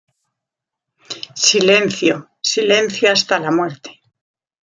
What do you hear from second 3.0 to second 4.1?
hasta la muerte.